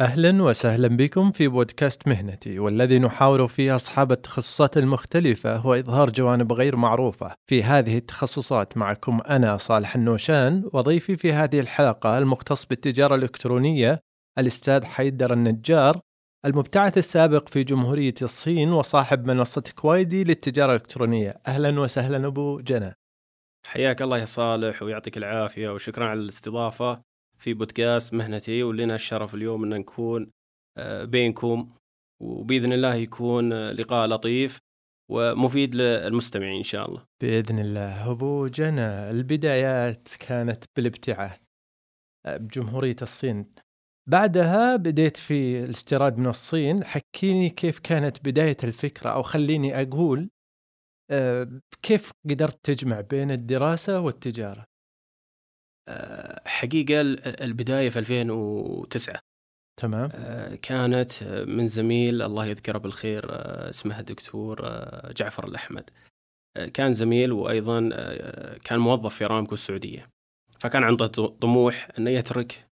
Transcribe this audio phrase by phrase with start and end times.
[0.00, 6.76] أهلا وسهلا بكم في بودكاست مهنتي والذي نحاور فيه أصحاب التخصصات المختلفة وإظهار جوانب غير
[6.76, 7.34] معروفة.
[7.46, 14.00] في هذه التخصصات معكم أنا صالح النوشان وضيفي في هذه الحلقة المختص بالتجارة الإلكترونية
[14.38, 16.00] الأستاذ حيدر النجار
[16.44, 21.40] المبتعث السابق في جمهورية الصين وصاحب منصة كوايدي للتجارة الإلكترونية.
[21.46, 22.92] أهلا وسهلا أبو جنى.
[23.66, 27.02] حياك الله يا صالح ويعطيك العافية وشكرا على الاستضافة.
[27.38, 30.30] في بودكاست مهنتي ولنا الشرف اليوم أن نكون
[30.78, 31.70] آه، بينكم
[32.22, 34.58] وبإذن الله يكون آه، لقاء لطيف
[35.10, 37.04] ومفيد للمستمعين إن شاء الله.
[37.22, 38.10] بإذن الله.
[38.10, 41.38] أبو جنى البدايات كانت بالابتعاث
[42.26, 43.52] آه، بجمهورية الصين.
[44.08, 46.84] بعدها بديت في الاستيراد من الصين.
[46.84, 50.30] حكيني كيف كانت بداية الفكرة أو خليني أقول
[51.82, 54.64] كيف قدرت تجمع بين الدراسة والتجارة؟
[56.46, 57.00] حقيقة
[57.44, 59.18] البداية في 2009
[59.80, 60.08] تمام.
[60.62, 63.26] كانت من زميل الله يذكره بالخير
[63.70, 64.68] اسمه الدكتور
[65.12, 65.90] جعفر الأحمد.
[66.74, 67.88] كان زميل وأيضا
[68.64, 70.08] كان موظف في رامكو السعودية.
[70.58, 72.68] فكان عنده طموح أنه يترك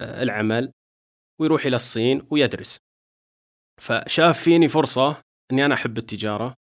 [0.00, 0.72] العمل
[1.40, 2.78] ويروح إلى الصين ويدرس.
[3.82, 6.54] فشاف فيني فرصة أني أنا أحب التجارة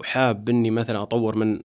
[0.00, 1.60] وحاب أني مثلا أطور من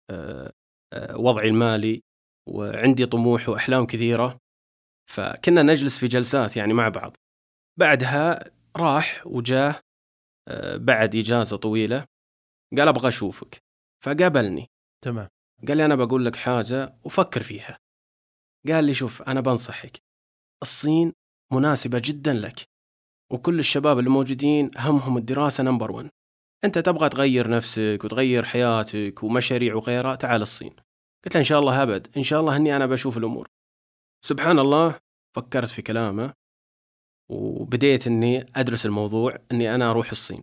[1.10, 2.02] وضعي المالي.
[2.48, 4.38] وعندي طموح وأحلام كثيرة
[5.10, 7.16] فكنا نجلس في جلسات يعني مع بعض.
[7.78, 9.80] بعدها راح وجاه
[10.48, 12.06] آه، بعد إجازة طويلة
[12.76, 13.62] قال أبغى أشوفك.
[14.04, 14.66] فقابلني.
[15.04, 15.28] تمام.
[15.68, 17.78] قال لي أنا بقول لك حاجة وفكر فيها.
[18.68, 19.98] قال لي شوف أنا بنصحك.
[20.62, 21.12] الصين
[21.52, 22.64] مناسبة جدا لك
[23.32, 26.10] وكل الشباب اللي موجودين همهم الدراسة نمبر ون
[26.64, 30.76] أنت تبغى تغير نفسك وتغير حياتك ومشاريع وغيرها تعال الصين.
[31.24, 33.48] قلت له إن شاء الله أبد إن شاء الله أني أنا بشوف الأمور.
[34.24, 35.00] سبحان الله
[35.36, 36.32] فكرت في كلامه
[37.30, 40.42] وبديت أني أدرس الموضوع أني أنا أروح الصين.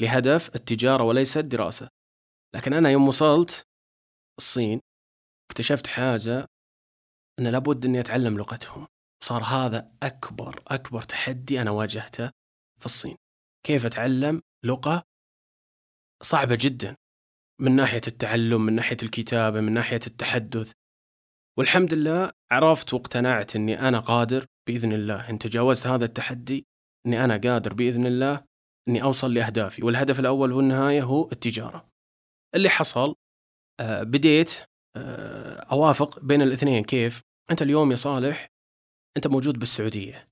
[0.00, 1.88] لهدف التجارة وليس الدراسة.
[2.54, 3.66] لكن أنا يوم وصلت
[4.38, 4.80] الصين
[5.50, 6.46] اكتشفت حاجة
[7.38, 8.86] أن لابد أني أتعلم لغتهم.
[9.24, 12.30] صار هذا أكبر أكبر تحدي أنا واجهته
[12.80, 13.16] في الصين.
[13.66, 15.02] كيف أتعلم لغة
[16.22, 16.96] صعبة جدا.
[17.62, 20.72] من ناحية التعلم من ناحية الكتابة من ناحية التحدث.
[21.58, 25.30] والحمد لله عرفت واقتنعت أني أنا قادر بإذن الله.
[25.30, 26.66] إن تجاوزت هذا التحدي
[27.06, 28.44] أني أنا قادر بإذن الله
[28.88, 29.84] أني أوصل لأهدافي.
[29.84, 31.88] والهدف الأول والنهاية هو التجارة.
[32.54, 33.14] اللي حصل
[33.80, 34.52] آه بديت
[34.96, 36.84] آه أوافق بين الاثنين.
[36.84, 38.48] كيف؟ أنت اليوم يا صالح
[39.16, 40.28] أنت موجود بالسعودية.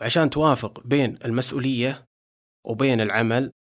[0.00, 2.04] وعشان توافق بين المسؤولية
[2.66, 3.52] وبين العمل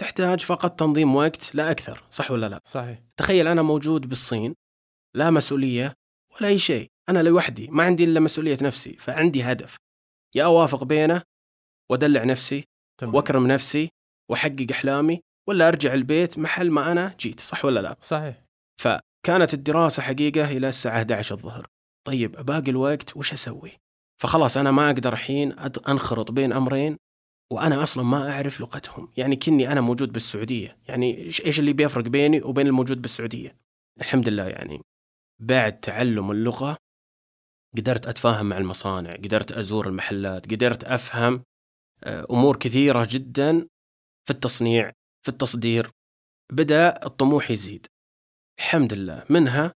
[0.00, 4.54] تحتاج فقط تنظيم وقت لا أكثر صح ولا لا؟ صحيح تخيل أنا موجود بالصين
[5.14, 5.92] لا مسؤولية
[6.36, 9.76] ولا أي شيء أنا لوحدي ما عندي إلا مسؤولية نفسي فعندي هدف
[10.34, 11.22] يا أوافق بينه
[11.90, 12.64] وأدلع نفسي
[13.00, 13.14] تمام.
[13.14, 13.88] وأكرم نفسي
[14.30, 18.44] وأحقق أحلامي ولا أرجع البيت محل ما أنا جيت صح ولا لا؟ صحيح
[18.80, 21.66] فكانت الدراسة حقيقة إلى الساعة 11 الظهر
[22.06, 23.72] طيب باقي الوقت وش أسوي؟
[24.22, 25.52] فخلاص أنا ما أقدر الحين
[25.88, 26.96] أنخرط بين أمرين
[27.52, 29.12] وأنا أصلا ما أعرف لغتهم.
[29.16, 30.78] يعني كني أنا موجود بالسعودية.
[30.88, 33.56] يعني إيش اللي بيفرق بيني وبين الموجود بالسعودية؟
[34.00, 34.80] الحمد لله يعني
[35.40, 36.76] بعد تعلم اللغة
[37.76, 41.42] قدرت أتفاهم مع المصانع قدرت أزور المحلات قدرت أفهم
[42.04, 43.66] آه، أمور كثيرة جدا
[44.28, 44.92] في التصنيع
[45.22, 45.90] في التصدير.
[46.52, 47.86] بدأ الطموح يزيد.
[48.58, 49.24] الحمد لله.
[49.30, 49.72] منها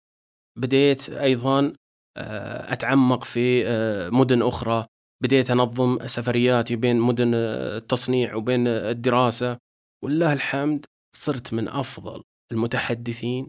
[0.58, 1.72] بديت أيضا
[2.16, 4.86] آه، أتعمق في آه، مدن أخرى.
[5.22, 9.58] بديت أنظم سفرياتي بين مدن التصنيع وبين الدراسة
[10.04, 10.86] ولله الحمد
[11.16, 13.48] صرت من أفضل المتحدثين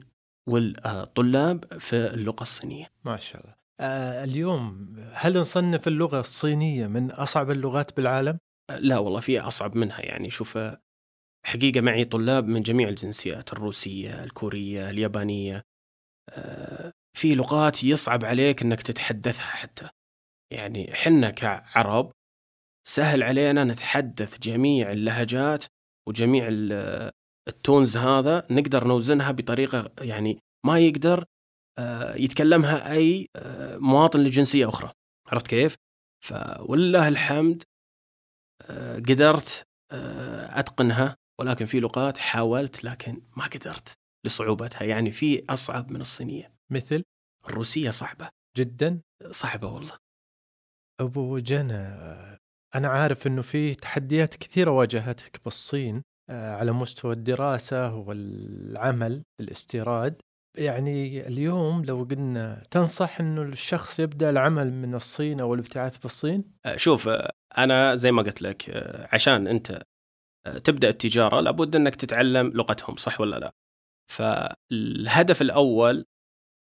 [0.50, 2.88] والطلاب في اللغة الصينية.
[3.06, 3.56] ما شاء الله.
[3.80, 8.40] آه اليوم هل نصنف اللغة الصينية من أصعب اللغات بالعالم؟
[8.80, 10.60] لا والله في أصعب منها يعني شوف
[11.46, 15.64] حقيقة معي طلاب من جميع الجنسيات الروسية، الكورية، اليابانية.
[16.30, 19.90] آه في لغات يصعب عليك إنك تتحدثها حتى.
[20.54, 22.12] يعني حنا كعرب
[22.88, 25.66] سهل علينا نتحدث جميع اللهجات
[26.08, 26.48] وجميع
[27.48, 31.26] التونز هذا نقدر نوزنها بطريقة يعني ما يقدر
[31.78, 34.92] آه، يتكلمها أي آه، مواطن لجنسية أخرى
[35.28, 35.76] عرفت كيف؟
[36.26, 37.64] فولله الحمد
[38.70, 39.64] آه، قدرت
[40.50, 43.94] أتقنها ولكن في لغات حاولت لكن ما قدرت
[44.26, 47.04] لصعوبتها يعني في أصعب من الصينية مثل؟
[47.48, 49.02] الروسية صعبة جدا؟
[49.32, 49.98] صعبة والله
[51.02, 51.88] أبو جنى
[52.76, 60.22] أنا عارف إنه في تحديات كثيرة واجهتك بالصين آه، على مستوى الدراسة والعمل الاستيراد
[60.58, 66.76] يعني اليوم لو قلنا تنصح إنه الشخص يبدأ العمل من الصين أو الابتعاث بالصين؟ آه،
[66.76, 68.70] شوف آه، أنا زي ما قلت لك
[69.14, 69.82] عشان أنت
[70.64, 73.52] تبدأ التجارة لابد إنك تتعلم لغتهم صح ولا لا؟
[74.12, 76.06] فالهدف الأول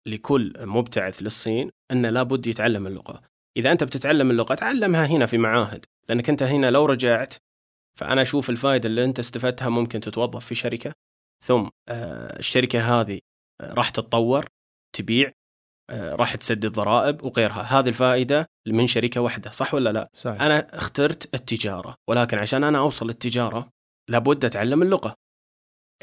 [0.07, 3.30] لكل مبتعث للصين إنه لابد يتعلم اللغة.
[3.57, 7.33] إذا أنت بتتعلم اللغة تعلمها هنا في معاهد، لأنك أنت هنا لو رجعت
[7.99, 10.93] فأنا أشوف الفائدة اللي أنت استفدتها ممكن تتوظف في شركة
[11.45, 13.19] ثم الشركة هذه
[13.61, 14.45] راح تتطور
[14.95, 15.31] تبيع
[15.91, 17.61] آه، راح تسدد ضرائب وغيرها.
[17.61, 20.41] هذه الفائدة من شركة واحدة صح ولا لا؟ صحيح.
[20.41, 23.69] أنا اخترت التجارة ولكن عشان أنا أوصل للتجارة
[24.09, 25.15] لابد أتعلم اللغة.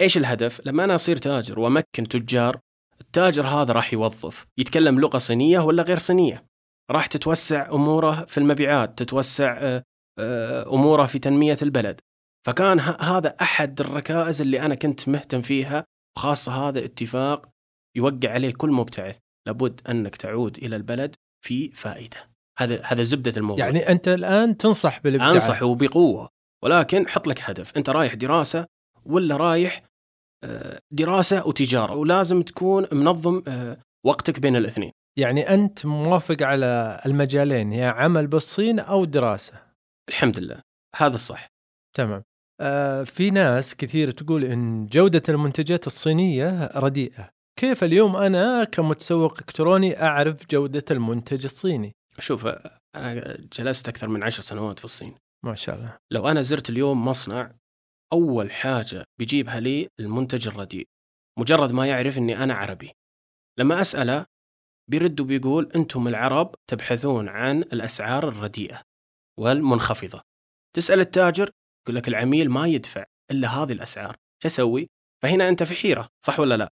[0.01, 2.59] إيش الهدف؟ لما أنا أصير تاجر وأمكن تجار
[3.01, 4.47] التاجر هذا راح يوظف.
[4.59, 6.48] يتكلم لغة صينية ولا غير صينية؟
[6.91, 9.83] راح تتوسع أموره في المبيعات تتوسع آه،
[10.19, 12.01] آه، أموره في تنمية البلد.
[12.47, 15.85] فكان هذا أحد الركائز اللي أنا كنت مهتم فيها
[16.17, 17.49] وخاصة هذا اتفاق
[17.97, 21.15] يوقع عليه كل مبتعث لابد أنك تعود إلى البلد
[21.45, 22.17] في فائدة.
[22.59, 23.67] هذا هذا زبدة الموضوع.
[23.67, 26.29] يعني أنت الآن تنصح بالابتعاث أنصح وبقوة
[26.65, 27.77] ولكن حط لك هدف.
[27.77, 28.67] أنت رايح دراسة
[29.07, 29.81] ولا رايح
[30.45, 33.43] آه، دراسة وتجارة ولازم تكون منظم
[34.07, 34.93] وقتك بين الاثنين.
[35.19, 39.53] يعني أنت موافق على المجالين يا عمل بالصين أو دراسة؟
[40.09, 40.61] الحمد لله
[40.97, 41.47] هذا الصح.
[41.97, 42.23] تمام.
[42.61, 47.31] آه، في ناس كثير تقول إن جودة المنتجات الصينية رديئة.
[47.61, 52.47] كيف اليوم أنا كمتسوق إلكتروني أعرف جودة المنتج الصيني؟ شوف
[52.97, 55.15] أنا جلست أكثر من عشر سنوات في الصين.
[55.45, 55.97] ما شاء الله.
[56.11, 57.53] لو أنا زرت اليوم مصنع
[58.13, 60.87] أول حاجة بيجيبها لي المنتج الرديء.
[61.39, 62.91] مجرد ما يعرف إني أنا عربي.
[63.59, 64.27] لما أسأله
[64.91, 68.81] بيرد وبيقول أنتم العرب تبحثون عن الأسعار الرديئة
[69.41, 70.21] والمنخفضة.
[70.77, 71.51] تسأل التاجر
[71.83, 74.17] يقول لك العميل ما يدفع إلا هذه الأسعار.
[74.43, 74.89] شو أسوي؟
[75.23, 76.69] فهنا أنت في حيرة صح ولا لا؟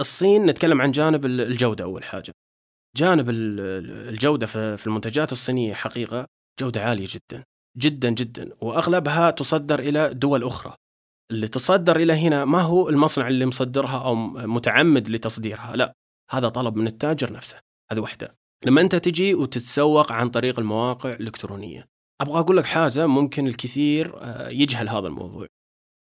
[0.00, 2.32] الصين نتكلم عن جانب الجودة أول حاجة.
[2.96, 4.46] جانب الجودة
[4.76, 6.26] في المنتجات الصينية حقيقة
[6.60, 7.44] جودة عالية جدا
[7.78, 8.50] جدا جدا.
[8.60, 10.74] وأغلبها تصدر إلى دول أخرى.
[11.30, 14.14] اللي تصدر إلى هنا ما هو المصنع اللي مصدرها أو
[14.46, 15.92] متعمد لتصديرها لا.
[16.30, 17.60] هذا طلب من التاجر نفسه
[17.92, 21.86] هذه واحدة لما أنت تجي وتتسوق عن طريق المواقع الإلكترونية
[22.20, 25.46] أبغى أقول لك حاجة ممكن الكثير آه، يجهل هذا الموضوع.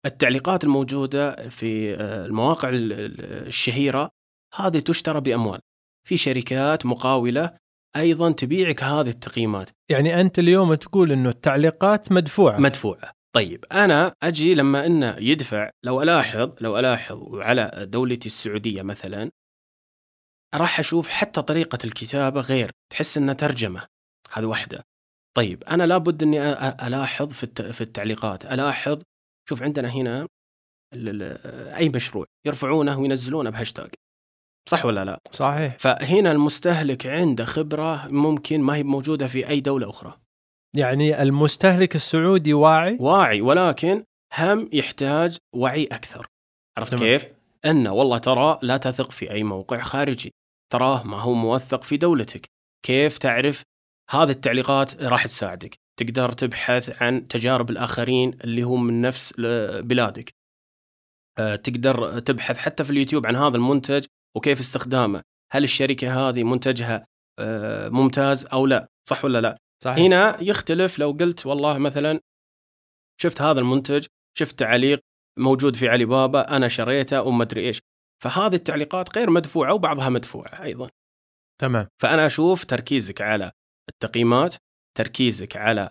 [0.05, 4.09] التعليقات الموجودة في آه، المواقع الشهيرة
[4.55, 5.59] هذه تشترى بأموال.
[6.07, 7.53] في شركات مقاولة
[7.95, 9.69] أيضا تبيعك هذه التقييمات.
[9.89, 12.59] يعني أنت اليوم تقول إنه التعليقات مدفوعة.
[12.59, 13.11] مدفوعة.
[13.35, 19.31] طيب أنا أجي لما إنه يدفع لو ألاحظ لو ألاحظ على دولتي السعودية مثلا
[20.55, 23.87] راح أشوف حتى طريقة الكتابة غير تحس إنها ترجمة
[24.31, 24.83] هذه واحدة
[25.37, 26.51] طيب أنا لابد إني
[26.87, 29.01] ألاحظ في في التعليقات ألاحظ
[29.49, 30.27] شوف عندنا هنا
[31.77, 33.89] أي مشروع يرفعونه وينزلونه بهاشتاج
[34.69, 39.89] صح ولا لا؟ صحيح فهنا المستهلك عنده خبرة ممكن ما هي موجودة في أي دولة
[39.89, 40.17] أخرى
[40.77, 44.03] يعني المستهلك السعودي واعي؟ واعي ولكن
[44.37, 46.27] هم يحتاج وعي أكثر
[46.77, 47.03] عرفت تمام.
[47.03, 47.25] كيف؟
[47.65, 50.31] إنه والله ترى لا تثق في أي موقع خارجي
[50.71, 52.45] تراه ما هو موثق في دولتك.
[52.85, 53.63] كيف تعرف؟
[54.11, 55.75] هذه التعليقات راح تساعدك.
[55.99, 59.33] تقدر تبحث عن تجارب الآخرين اللي هم من نفس
[59.81, 60.31] بلادك.
[61.39, 64.05] آه، تقدر تبحث حتى في اليوتيوب عن هذا المنتج
[64.37, 65.21] وكيف استخدامه.
[65.51, 67.05] هل الشركة هذه منتجها
[67.39, 69.99] آه، ممتاز أو لا؟ صح ولا لا؟ صحيح.
[69.99, 72.19] هنا يختلف لو قلت والله مثلا
[73.21, 74.05] شفت هذا المنتج
[74.37, 74.99] شفت تعليق
[75.39, 77.79] موجود في علي بابا أنا شريته وما أدري إيش.
[78.23, 80.89] فهذه التعليقات غير مدفوعة وبعضها مدفوعة أيضا.
[81.61, 81.87] تمام.
[82.01, 83.51] فأنا أشوف تركيزك على
[83.89, 84.55] التقييمات
[84.97, 85.89] تركيزك على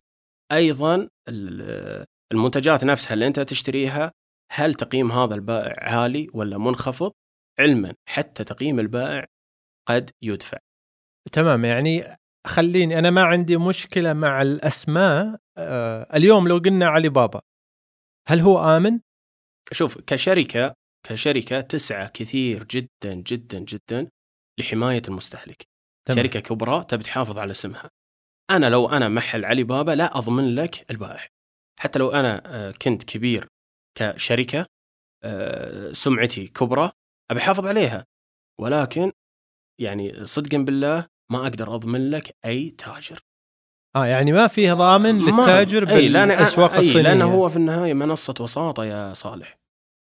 [0.53, 1.09] أيضا
[2.33, 4.13] المنتجات نفسها اللي أنت تشتريها
[4.53, 7.13] هل تقييم هذا البائع عالي ولا منخفض؟
[7.61, 9.27] علما حتى تقييم البائع
[9.89, 10.59] قد يدفع.
[11.33, 17.41] تمام يعني خليني أنا ما عندي مشكلة مع الأسماء آه اليوم لو قلنا علي بابا
[18.29, 19.01] هل هو آمن؟
[19.73, 20.75] شوف كشركة
[21.07, 24.11] كشركة تسعى كثير جدا جدا جدا
[24.61, 25.65] لحماية المستهلك.
[26.09, 26.19] تمام.
[26.19, 27.91] شركة كبرى تبي تحافظ على اسمها
[28.51, 31.27] أنا لو أنا محل علي بابا لا أضمن لك البائع
[31.81, 33.49] حتى لو أنا آه، كنت كبير
[33.99, 34.67] كشركة
[35.25, 36.91] آه، سمعتي كبرى
[37.31, 38.07] أبي أحافظ عليها.
[38.61, 39.13] ولكن
[39.81, 43.19] يعني صدقا بالله ما أقدر أضمن لك أي تاجر.
[43.97, 49.15] آه يعني ما فيه ضامن للتاجر بالأسواق الصينيه لأنه هو في النهاية منصة وساطة يا
[49.15, 49.60] صالح.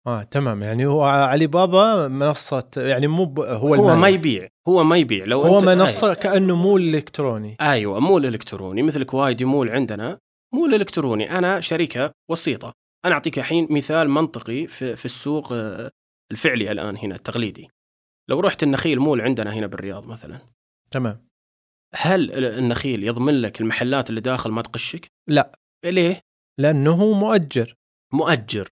[0.08, 0.64] آه تمام.
[0.64, 5.26] يعني هو علي بابا منصة يعني مو هو هو ما يبيع هو ما يبيع.
[5.26, 6.16] لو هو منصة أي.
[6.16, 7.58] كأنه مول إلكتروني.
[7.62, 10.20] أيوه مول إلكتروني مثل كوايدي مول عندنا.
[10.54, 11.38] مول إلكتروني.
[11.38, 12.74] أنا شركة وسيطة.
[13.06, 15.92] أنا أعطيك الحين مثال منطقي في, في السوق آه،
[16.32, 17.70] الفعلي الآن هنا التقليدي.
[18.30, 20.40] لو رحت النخيل مول عندنا هنا بالرياض مثلا.
[20.92, 21.28] تمام.
[21.96, 25.60] هل ال- النخيل يضمن لك المحلات اللي داخل ما تقشك؟ لا.
[25.86, 26.22] ليه؟
[26.60, 27.76] لأنه مؤجر.
[28.14, 28.68] مؤجر.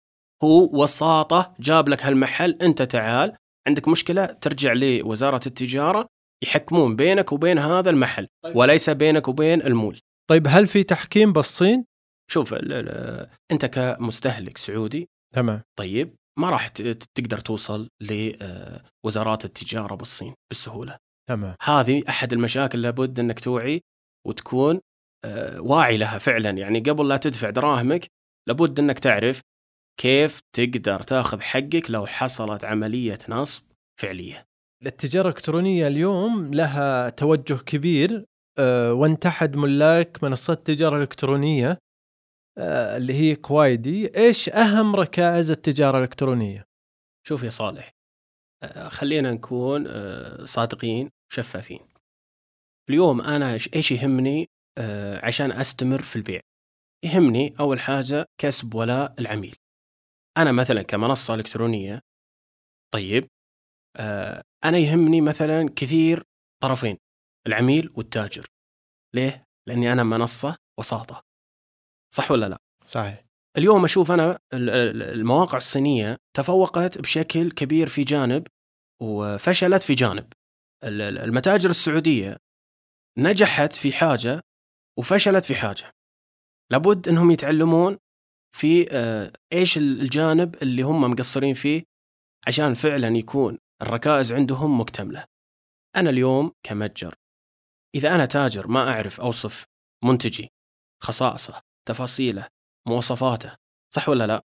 [0.43, 3.37] هو وساطة جاب لك هالمحل أنت تعال.
[3.69, 6.07] عندك مشكلة ترجع لوزارة التجارة
[6.45, 10.01] يحكمون بينك وبين هذا المحل وليس بينك وبين المول.
[10.31, 11.85] طيب هل في تحكيم بالصين؟
[12.31, 15.63] شوف ال ال أنت كمستهلك سعودي تمام.
[15.79, 16.69] طيب ما راح
[17.15, 20.97] تقدر توصل لوزارات التجارة بالصين بسهولة.
[21.29, 21.55] تمام.
[21.63, 23.81] هذه أحد المشاكل لابد أنك توعي
[24.27, 24.81] وتكون
[25.25, 26.51] آه، واعي لها فعلا.
[26.51, 28.07] يعني قبل لا تدفع دراهمك
[28.49, 29.41] لابد أنك تعرف
[30.01, 33.63] كيف تقدر تاخذ حقك لو حصلت عملية نصب
[34.01, 34.45] فعلية؟
[34.87, 38.25] التجارة الإلكترونية اليوم لها توجه كبير
[38.59, 41.79] آه، وانت أحد ملاك منصات التجارة الإلكترونية
[42.59, 44.17] آه، اللي هي كوايدي.
[44.19, 46.65] إيش أهم ركائز التجارة الإلكترونية؟
[47.27, 47.91] شوف يا صالح
[48.63, 49.85] آه، خلينا نكون
[50.47, 51.81] صادقين وشفافين
[52.91, 54.47] اليوم أنا إيش- يهمني؟
[55.23, 56.41] عشان أستمر في البيع.
[57.05, 59.57] يهمني أول حاجة كسب ولاء العميل.
[60.39, 62.01] أنا مثلا كمنصة إلكترونية
[62.95, 63.29] طيب
[63.97, 66.23] آه، أنا يهمني مثلا كثير
[66.63, 66.97] طرفين
[67.47, 68.47] العميل والتاجر.
[69.15, 71.23] ليه؟ لأني أنا منصة وساطة.
[72.15, 73.25] صح ولا لا؟ صحيح.
[73.59, 78.47] اليوم أشوف أنا ال- ال- المواقع الصينية تفوقت بشكل كبير في جانب
[79.03, 80.33] وفشلت في جانب.
[80.85, 82.37] ال- ال- المتاجر السعودية
[83.19, 84.41] نجحت في حاجة
[84.99, 85.93] وفشلت في حاجة.
[86.73, 87.99] لابد إنهم يتعلمون
[88.57, 91.83] في آه، إيش ال- الجانب اللي هم مقصرين فيه
[92.47, 95.25] عشان فعلا يكون الركائز عندهم مكتملة
[95.97, 97.15] أنا اليوم كمتجر
[97.95, 99.65] إذا أنا تاجر ما أعرف أوصف
[100.05, 100.49] منتجي
[101.03, 102.47] خصائصه تفاصيله
[102.89, 103.57] مواصفاته
[103.95, 104.43] صح ولا لا؟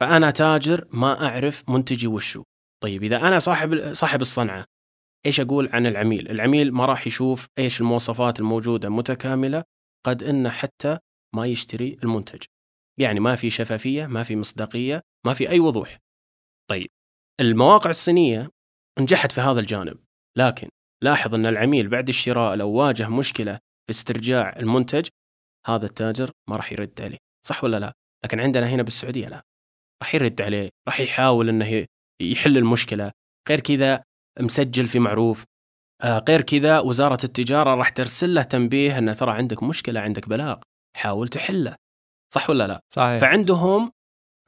[0.00, 2.42] فأنا تاجر ما أعرف منتجي وشو
[2.82, 4.64] طيب إذا أنا صاحب صاحب الصنعة
[5.26, 9.64] إيش أقول عن العميل؟ العميل ما راح يشوف إيش المواصفات الموجودة متكاملة
[10.06, 10.98] قد إنه حتى
[11.34, 12.42] ما يشتري المنتج
[13.00, 15.98] يعني ما في شفافية ما في مصداقية ما في أي وضوح.
[16.70, 16.88] طيب
[17.40, 18.50] المواقع الصينية
[18.98, 19.98] نجحت في هذا الجانب
[20.38, 20.68] لكن
[21.04, 25.08] لاحظ أن العميل بعد الشراء لو واجه مشكلة في استرجاع المنتج
[25.66, 27.92] هذا التاجر ما راح يرد عليه صح ولا لا؟
[28.24, 29.42] لكن عندنا هنا بالسعودية لا
[30.02, 31.86] راح يرد عليه راح يحاول إنه
[32.22, 33.12] يحل المشكلة.
[33.48, 34.04] غير كذا
[34.40, 35.44] مسجل في معروف.
[36.02, 40.56] آه، غير كذا وزارة التجارة راح ترسل له تنبيه ان ترى عندك مشكلة عندك بلاغ
[40.96, 41.76] حاول تحله.
[42.34, 43.20] صح ولا لا؟ صحيح.
[43.20, 43.92] فعندهم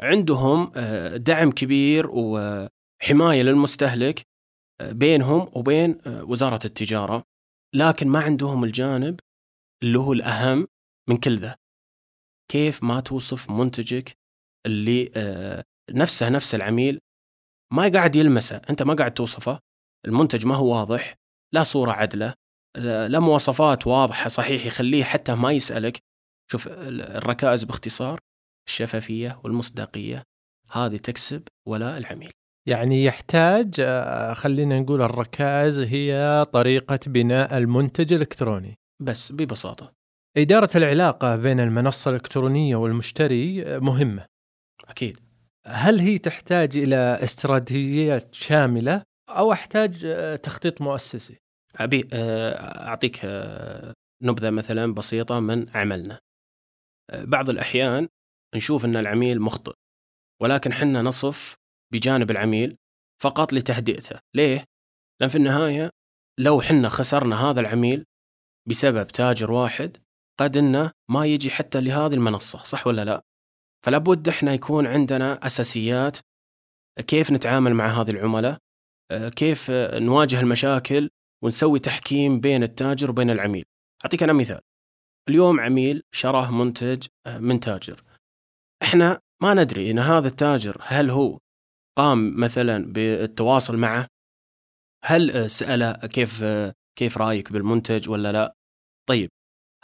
[0.00, 4.22] عندهم آه، دعم كبير وحماية للمستهلك
[4.80, 7.24] آه، بينهم وبين آه، وزارة التجارة
[7.74, 9.20] لكن ما عندهم الجانب
[9.82, 10.66] اللي هو الأهم
[11.08, 11.56] من كل ذا.
[12.52, 14.16] كيف ما توصف منتجك
[14.66, 15.10] اللي
[15.90, 17.00] نفسه نفس العميل
[17.72, 19.60] ما قاعد يلمسه أنت ما قاعد توصفه
[20.06, 21.14] المنتج ما هو واضح
[21.54, 22.34] لا صورة عدلة
[23.08, 26.02] لا مواصفات واضحة صحيح يخليه حتى ما يسألك
[26.52, 28.18] شوف ال- الركائز باختصار
[28.68, 30.22] الشفافية والمصداقية
[30.72, 32.30] هذه تكسب ولاء العميل.
[32.68, 38.74] يعني يحتاج آه، خلينا نقول الركائز هي طريقة بناء المنتج الإلكتروني.
[39.02, 39.92] بس ببساطة.
[40.36, 44.26] إدارة العلاقة بين المنصة الإلكترونية والمشتري آه، مهمة.
[44.88, 45.18] أكيد.
[45.66, 51.36] هل هي تحتاج إلى استراتيجيات شاملة أو أحتاج آه، تخطيط مؤسسي؟
[51.76, 53.20] أبي أعطيك
[54.22, 56.18] نبذة مثلا بسيطة من عملنا.
[57.12, 58.08] بعض الأحيان
[58.54, 59.72] نشوف أن العميل مخطئ
[60.42, 61.54] ولكن حنا نصف
[61.92, 62.76] بجانب العميل
[63.22, 64.64] فقط لتهدئته ليه؟
[65.20, 65.90] لأن في النهاية
[66.40, 68.04] لو حنا خسرنا هذا العميل
[68.68, 69.96] بسبب تاجر واحد
[70.40, 73.22] قد إنه ما يجي حتى لهذه المنصة صح ولا لا؟
[73.86, 76.18] فلا بد إحنا يكون عندنا أساسيات
[77.06, 78.58] كيف نتعامل مع هذه العملاء
[79.10, 81.10] آه، كيف نواجه المشاكل
[81.44, 83.64] ونسوي تحكيم بين التاجر وبين العميل
[84.04, 84.60] أعطيك أنا مثال
[85.28, 88.02] اليوم عميل شراه منتج آه، من تاجر.
[88.82, 91.38] إحنا ما ندري إن هذا التاجر هل هو
[91.98, 94.06] قام مثلا بالتواصل معه؟
[95.04, 98.54] هل آه، سأله كيف آه، كيف رأيك بالمنتج ولا لا؟
[99.08, 99.30] طيب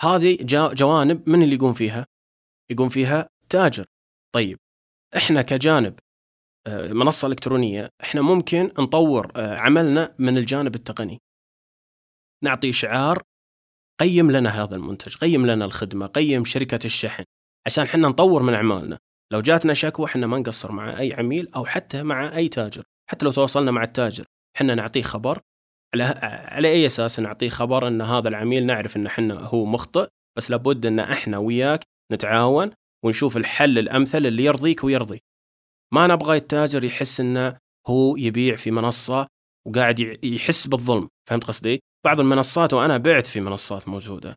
[0.00, 0.38] هذه
[0.74, 2.06] جوانب من اللي يقوم فيها؟
[2.70, 3.84] يقوم فيها تاجر.
[4.34, 4.58] طيب
[5.16, 5.98] إحنا كجانب
[6.68, 11.18] منصة إلكترونية إحنا ممكن نطور عملنا من الجانب التقني.
[12.44, 13.22] نعطي شعار
[14.00, 17.24] قيم لنا هذا المنتج قيم لنا الخدمة قيم شركة الشحن.
[17.66, 18.98] عشان حنا نطور من أعمالنا.
[19.32, 22.82] لو جاتنا شكوى حنا ما نقصر مع أي عميل أو حتى مع أي تاجر.
[23.10, 24.24] حتى لو تواصلنا مع التاجر.
[24.56, 25.40] حنا نعطيه خبر.
[25.94, 26.04] على
[26.52, 30.86] على أي أساس نعطيه خبر أن هذا العميل نعرف أن حنا هو مخطئ بس لابد
[30.86, 32.70] أن إحنا وياك نتعاون
[33.04, 35.20] ونشوف الحل الأمثل اللي يرضيك ويرضي.
[35.94, 37.56] ما نبغى التاجر يحس أنه
[37.88, 39.26] هو يبيع في منصة
[39.66, 41.08] وقاعد يحس بالظلم.
[41.28, 44.36] فهمت قصدي؟ بعض المنصات وأنا بعت في منصات موجودة.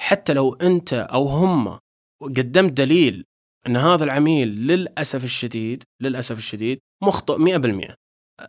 [0.00, 1.78] حتى لو أنت أو هم
[2.20, 3.24] قدمت دليل
[3.66, 7.94] أن هذا العميل للأسف الشديد للأسف الشديد مخطئ 100%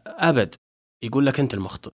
[0.07, 0.55] أبد.
[1.03, 1.91] يقول لك أنت المخطئ.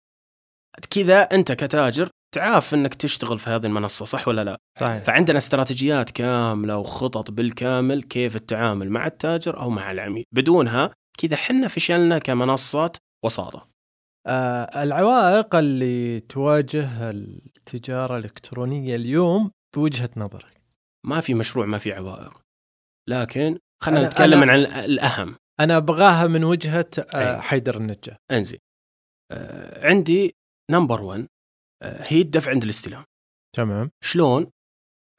[0.89, 5.03] كذا أنت كتاجر تعاف أنك تشتغل في هذه المنصة صح ولا لا؟ صحيح.
[5.03, 10.23] فعندنا استراتيجيات كاملة وخطط بالكامل كيف التعامل مع التاجر أو مع العميل.
[10.31, 12.91] بدونها كذا حنا فشلنا كمنصه
[13.25, 13.68] وساطة.
[14.29, 20.61] آه العوائق اللي تواجه التجارة الإلكترونية اليوم بوجهة نظرك؟
[21.05, 22.41] ما في مشروع ما في عوائق.
[23.09, 25.35] لكن خلينا نتكلم أنا- عن الأهم.
[25.59, 27.39] أنا أبغاها من وجهة آه.
[27.39, 28.59] حيدر النجار إنزين.
[29.31, 30.35] آه عندي
[30.71, 31.27] نمبر 1
[31.83, 33.03] آه هي الدفع عند الاستلام.
[33.55, 33.91] تمام.
[34.03, 34.51] شلون؟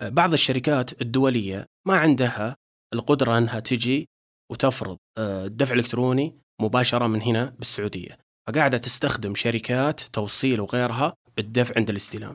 [0.03, 2.57] آه بعض الشركات الدولية ما عندها
[2.95, 4.09] القدرة إنها تجي
[4.53, 8.19] وتفرض آه الدفع الالكتروني مباشرة من هنا بالسعودية.
[8.51, 12.35] فقاعدة تستخدم شركات توصيل وغيرها بالدفع عند الاستلام.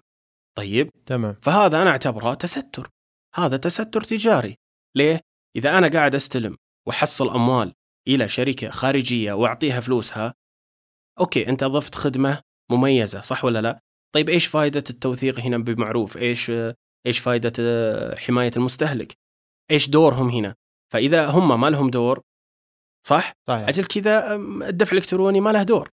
[0.57, 1.35] طيب؟ تمام.
[1.41, 2.89] فهذا أنا أعتبره تستر.
[3.35, 4.55] هذا تستر تجاري.
[4.97, 5.21] ليه؟
[5.55, 6.55] إذا أنا قاعد أستلم
[6.87, 7.73] وأحصل أموال
[8.07, 10.33] إلى شركة خارجية وأعطيها فلوسها
[11.19, 12.41] أوكي أنت ضفت خدمة
[12.71, 13.79] مميزة صح ولا لا؟
[14.15, 16.51] طيب إيش فائده التوثيق هنا بمعروف؟ إيش
[17.07, 19.13] إيش فائده آه، حماية المستهلك؟
[19.71, 20.55] إيش دورهم هنا؟
[20.93, 22.21] فإذا هم ما لهم دور
[23.07, 23.67] صح؟ صحيح.
[23.67, 24.35] أجل كذا
[24.69, 25.89] الدفع الإلكتروني ما له دور.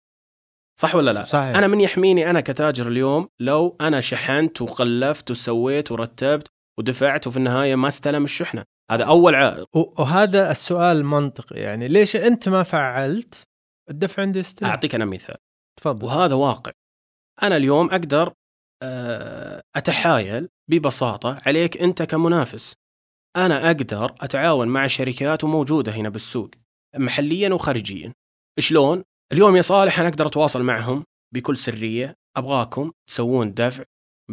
[0.80, 1.56] صح ولا لا؟ صحيح.
[1.56, 7.74] أنا من يحميني أنا كتاجر اليوم لو أنا شحنت وقلفت وسويت ورتبت ودفعت وفي النهاية
[7.74, 8.64] ما استلم الشحنة.
[8.90, 9.76] هذا أول عائق.
[9.76, 13.42] وهذا السؤال منطقي يعني ليش أنت ما فعلت
[13.90, 15.36] الدفع عند الاستلام أعطيك أنا مثال.
[15.80, 16.06] تفضل.
[16.06, 16.72] وهذا واقع.
[17.42, 18.32] أنا اليوم أقدر
[18.82, 22.74] آه، أتحايل ببساطة عليك أنت كمنافس.
[23.36, 26.50] أنا أقدر أتعاون مع شركات وموجوده هنا بالسوق
[26.96, 28.12] محليا وخارجيا.
[28.58, 31.04] شلون؟ اليوم يا صالح أنا أقدر أتواصل معهم
[31.34, 32.14] بكل سرية.
[32.36, 33.84] أبغاكم تسوون دفع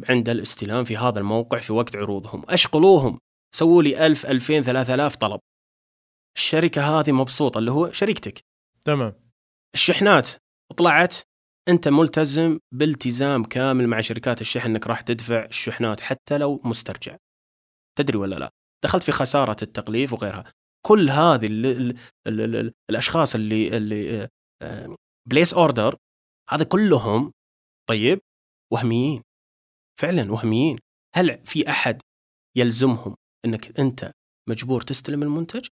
[0.09, 2.43] عند الاستلام في هذا الموقع في وقت عروضهم.
[2.49, 3.19] اشغلوهم
[3.55, 5.39] سووا لي 1000 2000 3000 طلب.
[6.37, 8.39] الشركة هذه مبسوطة اللي هو شركتك
[8.85, 9.13] تمام.
[9.73, 10.29] الشحنات.
[10.77, 11.15] طلعت.
[11.67, 17.15] أنت ملتزم بالتزام كامل مع شركات الشحن أنك راح تدفع الشحنات حتى لو مسترجع.
[17.97, 18.49] تدري ولا لا؟
[18.83, 20.43] دخلت في خسارة التقليف وغيرها.
[20.85, 24.29] كل هذه ال ال ال ال الأشخاص اللي اللي
[25.29, 25.95] place order
[26.49, 27.31] هذا كلهم
[27.89, 28.19] طيب
[28.73, 29.21] وهميين.
[29.99, 30.79] فعلا وهميين.
[31.15, 32.01] هل في أحد
[32.57, 33.15] يلزمهم
[33.45, 34.11] إنك أنت
[34.49, 35.67] مجبور تستلم المنتج؟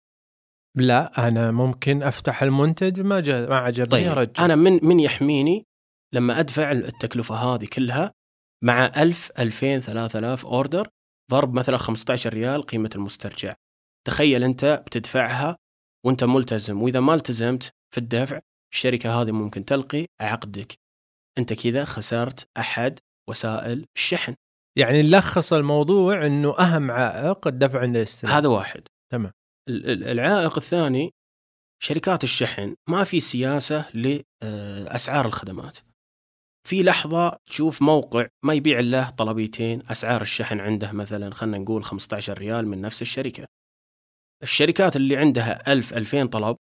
[0.77, 4.45] لا أنا ممكن أفتح المنتج ما جا ما عجبني طيب أرجع.
[4.45, 5.67] أنا من من يحميني
[6.15, 8.13] لما أدفع التكلفة هذه كلها
[8.65, 10.89] مع 1000 2000 3000 order
[11.31, 13.55] ضرب مثلا 15 ريال قيمة المسترجع.
[14.07, 15.57] تخيل أنت بتدفعها
[16.07, 18.41] وأنت ملتزم وإذا ما التزمت في الدفع
[18.73, 20.75] الشركة هذه ممكن تلقي عقدك.
[21.39, 22.99] أنت كذا خسرت أحد
[23.31, 24.35] وسائل الشحن.
[24.79, 28.83] يعني نلخص الموضوع أنه أهم عائق الدفع عند الاستلام هذا واحد.
[29.13, 29.33] تمام.
[29.69, 31.11] ال- ال- العائق الثاني
[31.83, 35.79] شركات الشحن ما في سياسة لأسعار الخدمات.
[36.69, 42.39] في لحظة تشوف موقع ما يبيع له طلبيتين أسعار الشحن عنده مثلا خلينا نقول 15
[42.39, 43.47] ريال من نفس الشركة.
[44.43, 46.57] الشركات اللي عندها 1000 2000 طلب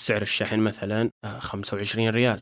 [0.00, 2.40] سعر الشحن مثلا آه، 25 ريال.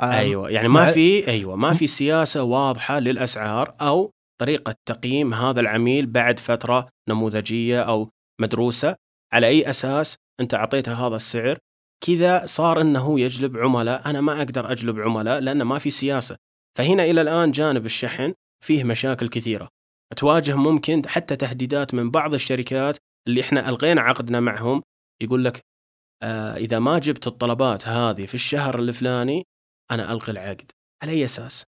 [0.00, 5.60] آه، أيوه يعني ما في أيوه ما في سياسة واضحة للأسعار أو طريقة تقييم هذا
[5.60, 8.96] العميل بعد فترة نموذجية أو مدروسة.
[9.32, 11.58] على أي أساس أنت أعطيته هذا السعر؟
[12.04, 14.10] كذا صار إنه يجلب عملاء.
[14.10, 16.36] أنا ما أقدر أجلب عملاء لأن ما في سياسة.
[16.78, 19.68] فهنا إلى الآن جانب الشحن فيه مشاكل كثيرة.
[20.16, 24.82] تواجه ممكن حتى تهديدات من بعض الشركات اللي إحنا ألغينا عقدنا معهم.
[25.22, 25.60] يقول لك
[26.22, 29.44] آه إذا ما جبت الطلبات هذه في الشهر الفلاني
[29.90, 30.70] أنا ألغي العقد.
[31.02, 31.64] على أي أساس؟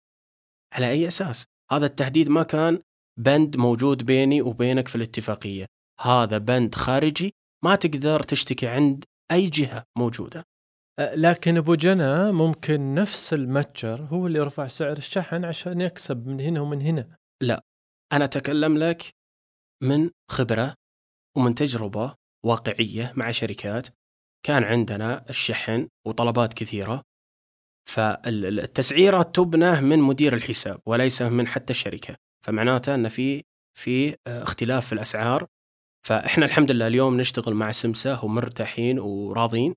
[0.74, 2.82] على أي أساس؟ هذا التهديد ما كان
[3.20, 5.66] بند موجود بيني وبينك في الاتفاقية.
[6.02, 7.34] هذا بند خارجي
[7.66, 10.44] ما تقدر تشتكي عند أي جهة موجودة.
[11.00, 16.40] آه، لكن أبو جنى ممكن نفس المتجر هو اللي رفع سعر الشحن عشان يكسب من
[16.40, 17.18] هنا ومن هنا.
[18.14, 19.14] أنا أتكلم لك
[19.84, 20.74] من خبرة
[21.38, 23.88] ومن تجربة واقعية مع شركات
[24.46, 27.04] كان عندنا الشحن وطلبات كثيرة
[27.90, 33.44] فالتسعيرة تبنى من مدير الحساب وليس من حتى الشركة فمعناته إن في
[33.78, 35.48] في آه، اختلاف في الأسعار.
[36.08, 39.74] فإحنا الحمد لله اليوم نشتغل مع سمسة ومرتاحين وراضين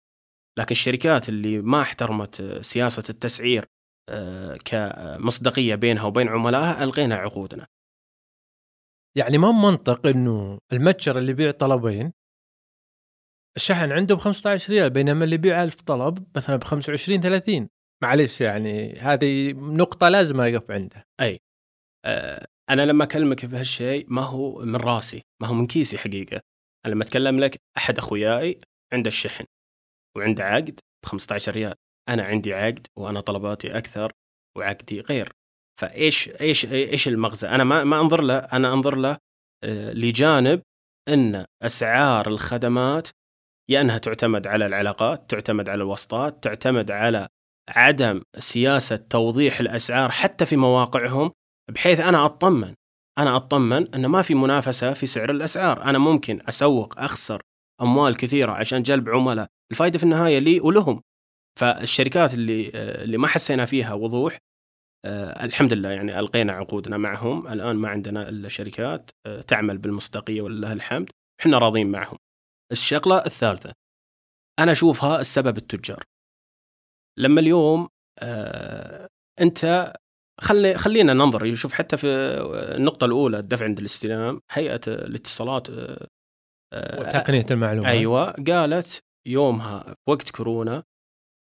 [0.58, 3.64] لكن الشركات اللي ما احترمت آه، سياسة التسعير
[4.08, 7.66] آه، كمصداقية بينها وبين عملائها ألغينا عقودنا.
[9.16, 12.12] يعني ما منطق إنه المتجر اللي يبيع طلبين
[13.56, 17.68] الشحن عنده ب 15 ريال بينما اللي يبيع 1000 طلب مثلا ب 25 30
[18.02, 21.04] معلش يعني هذه نقطة لازم أقف عندها.
[22.06, 26.40] آه، أنا لما أكلمك بهالشيء ما هو من راسي ما هو من كيسي حقيقة.
[26.86, 28.60] أنا لما أتكلم لك أحد أخوياي
[28.92, 29.44] عنده الشحن
[30.16, 31.74] وعنده عقد ب 15 ريال.
[32.08, 34.12] أنا عندي عقد وأنا طلباتي أكثر
[34.58, 35.32] وعقدي غير.
[35.80, 39.18] فإيش إيش إيش المغزى؟ أنا ما ما أنظر له أنا أنظر له
[39.64, 40.62] آه، لجانب
[41.08, 43.08] إن أسعار الخدمات
[43.70, 47.28] يا أنها تعتمد على العلاقات تعتمد على الوسطات تعتمد على
[47.68, 51.32] عدم سياسة توضيح الأسعار حتى في مواقعهم
[51.74, 52.74] بحيث أنا أطمن
[53.18, 55.82] أنا أطمن أن ما في منافسة في سعر الأسعار.
[55.82, 57.42] أنا ممكن أسوق أخسر
[57.82, 59.46] أموال كثيرة عشان جلب عملاء.
[59.72, 61.02] الفائده في النهاية لي ولهم.
[61.60, 64.38] فالشركات اللي اللي ما حسينا فيها وضوح
[65.04, 67.48] آه، الحمد لله يعني ألقينا عقودنا معهم.
[67.48, 71.10] الآن ما عندنا إلا شركات آه، تعمل بالمصداقية ولله الحمد.
[71.40, 72.16] إحنا راضين معهم.
[72.72, 73.72] الشغلة الثالثة.
[74.58, 76.04] أنا أشوفها السبب التجار.
[77.18, 77.88] لما اليوم
[78.22, 79.08] آه،
[79.40, 79.92] أنت
[80.40, 82.06] خلي خلينا ننظر يشوف حتى في
[82.76, 85.68] النقطة الأولى الدفع عند الاستلام هيئة الاتصالات
[86.74, 90.82] وتقنية المعلومات أيوة قالت يومها وقت كورونا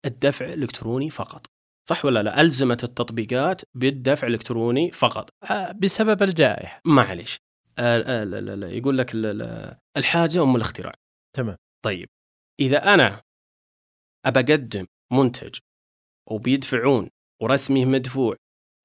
[0.05, 1.45] الدفع الإلكتروني فقط.
[1.89, 5.29] صح ولا لا؟ ألزمت التطبيقات بالدفع الإلكتروني فقط.
[5.51, 6.81] آه، بسبب الجائحة.
[7.79, 9.11] آه، لا يقول لك
[9.97, 10.93] الحاجة أم الاختراع.
[11.35, 11.57] تمام.
[11.85, 12.09] طيب
[12.59, 13.21] إذا أنا
[14.25, 15.59] أبى أقدم منتج
[16.31, 17.09] وبيدفعون
[17.41, 18.35] ورسمه مدفوع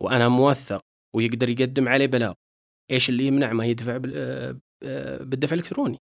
[0.03, 0.81] وأنا موثق
[1.17, 2.33] ويقدر يقدم عليه بلاغ
[2.91, 3.97] إيش اللي يمنع ما يدفع
[5.21, 5.99] بالدفع الإلكتروني؟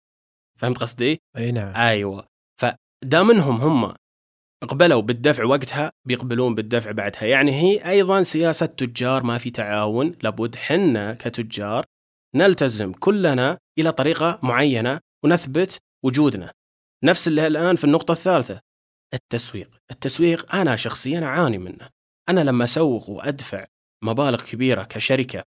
[0.60, 1.74] فهمت قصدي؟ أي نعم.
[1.74, 2.26] أيوه.
[2.60, 3.94] فدامنهم هم
[4.68, 7.24] قبلوا بالدفع وقتها بيقبلون بالدفع بعدها.
[7.24, 10.12] يعني هي أيضا سياسة تجار ما في تعاون.
[10.22, 11.84] لابد حنا كتجار
[12.34, 16.52] نلتزم كلنا إلى طريقة معينة ونثبت وجودنا.
[17.04, 18.60] نفس اللي الان في النقطة الثالثة.
[19.14, 19.76] التسويق.
[19.90, 21.88] التسويق أنا شخصيا أعاني منه.
[22.28, 23.66] أنا لما أسوق وأدفع
[24.04, 25.42] مبالغ كبيرة كشركة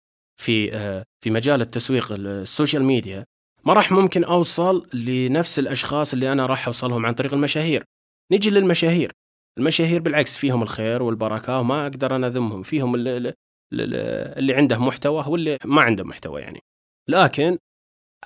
[0.40, 3.24] في آه، في مجال التسويق السوشيال ميديا
[3.64, 7.84] ما راح ممكن أوصل لنفس الأشخاص اللي أنا راح أوصلهم عن طريق المشاهير.
[8.32, 9.12] نجي للمشاهير.
[9.58, 12.62] المشاهير بالعكس فيهم الخير والبركة وما أقدر أنا أذمهم.
[12.62, 13.34] فيهم اللي,
[13.72, 16.60] اللي عنده محتوى واللي ما عنده محتوى يعني.
[17.08, 17.58] لكن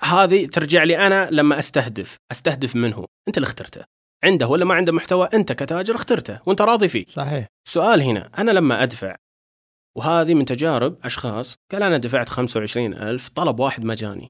[0.02, 2.16] هذه ترجع لي أنا لما أستهدف.
[2.32, 3.84] أستهدف منه أنت اللي اخترته.
[4.24, 6.40] عنده ولا ما عنده محتوى؟ أنت كتاجر اخترته.
[6.46, 7.04] وأنت راضي فيه.
[7.08, 7.46] صحيح.
[7.68, 8.30] سؤال هنا.
[8.38, 9.16] أنا لما أدفع
[9.98, 14.28] وهذه من تجارب أشخاص قال أنا دفعت 25 ألف طلب واحد مجاني.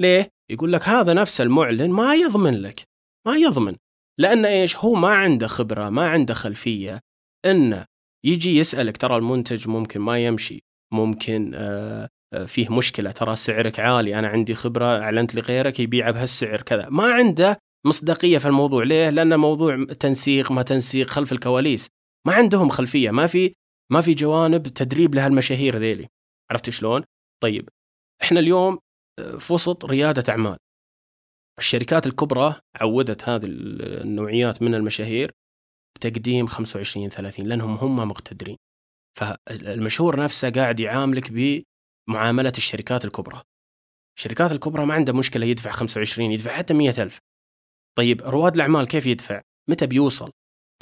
[0.00, 2.82] ليه؟ يقول لك هذا نفس المعلن ما يضمن لك.
[3.26, 3.76] ما يضمن.
[4.18, 7.00] لأن إيش؟ هو ما عنده خبرة ما عنده خلفية.
[7.46, 7.84] إنه
[8.24, 10.60] يجي يسألك ترى المنتج ممكن ما يمشي.
[10.92, 12.08] ممكن آه،
[12.46, 13.10] فيه مشكلة.
[13.10, 16.88] ترى سعرك عالي أنا عندي خبرة أعلنت لغيرك يبيع بهالسعر كذا.
[16.88, 18.84] ما عنده مصداقية في الموضوع.
[18.84, 21.88] ليه؟ لأن موضوع تنسيق ما تنسيق خلف الكواليس.
[22.26, 23.10] ما عندهم خلفية.
[23.10, 23.54] ما في
[23.92, 26.06] ما في جوانب تدريب لهالمشاهير ذيلي.
[26.50, 27.04] عرفت شلون؟
[27.42, 27.68] طيب
[28.22, 28.78] إحنا اليوم
[29.18, 30.56] آه، في وسط ريادة أعمال.
[31.58, 35.32] الشركات الكبرى عودت هذه النوعيات من المشاهير
[35.96, 38.56] بتقديم 25 30 لأنهم هم مقتدرين.
[39.18, 41.32] فالمشهور نفسه قاعد يعاملك
[42.08, 43.42] بمعامله الشركات الكبرى.
[44.18, 47.18] الشركات الكبرى ما عنده مشكلة يدفع 25 يدفع حتى 100 ألف.
[47.98, 49.40] طيب رواد الأعمال كيف يدفع؟
[49.70, 50.30] متى بيوصل؟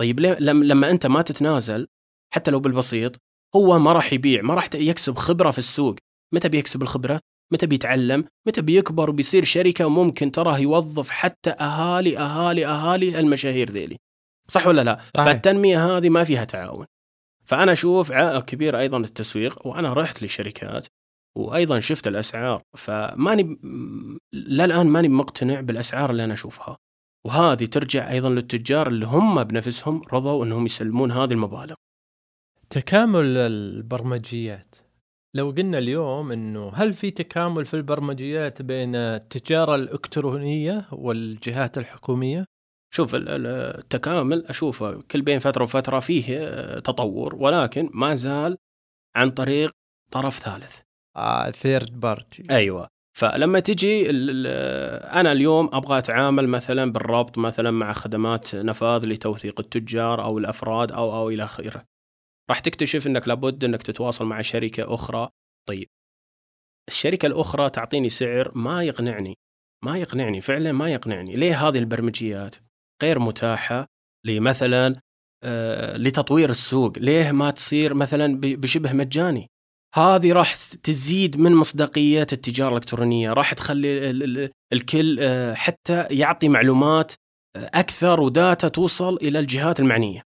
[0.00, 1.86] طيب لما أنت ما تتنازل
[2.34, 3.16] حتى لو بالبسيط
[3.56, 5.96] هو ما راح يبيع ما راح يكسب خبرة في السوق.
[6.34, 7.20] متى بيكسب الخبرة؟
[7.52, 13.96] متى بيتعلم؟ متى بيكبر وبيصير شركة ممكن تراه يوظف حتى أهالي أهالي أهالي المشاهير ذيلي.
[14.48, 15.26] صح ولا لا؟ صحيح.
[15.26, 16.86] فالتنمية هذه ما فيها تعاون.
[17.44, 20.86] فأنا أشوف عائق كبير أيضا التسويق وأنا رحت لشركات
[21.36, 23.60] وأيضا شفت الأسعار فماني
[24.32, 26.76] للآن ماني مقتنع بالأسعار اللي أنا أشوفها
[27.26, 31.74] وهذه ترجع أيضا للتجار اللي هم بنفسهم رضوا إنهم يسلمون هذه المبالغ
[32.70, 34.74] تكامل البرمجيات
[35.36, 42.44] لو قلنا اليوم إنه هل في تكامل في البرمجيات بين التجارة الإلكترونية والجهات الحكومية؟
[42.94, 46.38] شوف التكامل أشوفه كل بين فترة وفترة فيه
[46.78, 48.56] تطور ولكن ما زال
[49.16, 49.70] عن طريق
[50.12, 50.85] طرف ثالث.
[51.16, 52.44] آه third party.
[52.50, 52.88] أيوه.
[53.18, 54.10] فلما تجي
[55.20, 61.16] أنا اليوم أبغى أتعامل مثلا بالربط مثلا مع خدمات نفاذ لتوثيق التجار أو الأفراد أو
[61.16, 61.84] أو إلى آخره.
[62.50, 65.28] راح تكتشف إنك لابد إنك تتواصل مع شركة أخرى.
[65.68, 65.88] طيب.
[66.88, 69.34] الشركة الأخرى تعطيني سعر ما يقنعني.
[69.84, 71.36] ما يقنعني فعلا ما يقنعني.
[71.36, 72.56] ليه هذه البرمجيات
[73.02, 73.86] غير متاحة
[74.26, 75.00] لمثلا
[75.44, 79.48] آه لتطوير السوق؟ ليه ما تصير مثلا بشبه مجاني؟
[79.94, 84.10] هذه راح تزيد من مصداقية التجارة الإلكترونية راح تخلي
[84.72, 87.12] الكل آه، حتى يعطي معلومات
[87.56, 90.22] آه، أكثر وداتا توصل إلى الجهات المعنية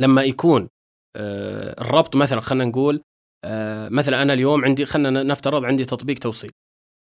[0.00, 0.68] لما يكون
[1.16, 3.02] آه، الربط مثلا خلينا نقول
[3.90, 6.50] مثلا أنا اليوم عندي خلينا نفترض عندي تطبيق توصيل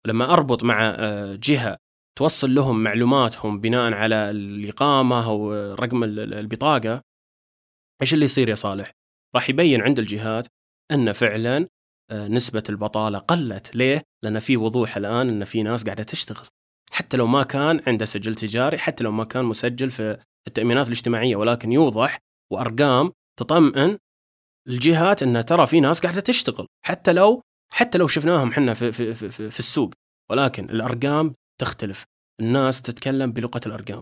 [0.07, 0.95] لما أربط مع
[1.33, 1.77] جهة
[2.17, 7.01] توصل لهم معلوماتهم بناء على الإقامة أو رقم البطاقة
[8.01, 8.91] إيش اللي يصير يا صالح؟
[9.35, 10.47] راح يبين عند الجهات
[10.91, 11.67] أن فعلا
[12.11, 16.47] نسبة البطالة قلت، ليه؟ لأن في وضوح الآن أن في ناس قاعدة تشتغل.
[16.91, 21.35] حتى لو ما كان عنده سجل تجاري، حتى لو ما كان مسجل في التأمينات الاجتماعية
[21.35, 22.19] ولكن يوضح
[22.51, 23.97] وأرقام تطمئن
[24.67, 26.67] الجهات أن ترى في ناس قاعدة تشتغل.
[26.85, 27.41] حتى لو
[27.73, 29.93] حتى لو شفناهم إحنا في, في, في, في, السوق
[30.31, 32.03] ولكن الأرقام تختلف.
[32.41, 34.01] الناس تتكلم بلغة الأرقام.